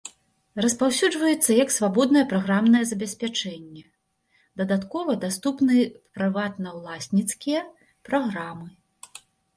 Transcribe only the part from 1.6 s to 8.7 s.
як свабоднае праграмнае забеспячэнне, дадаткова даступны прыватнаўласніцкія праграмы.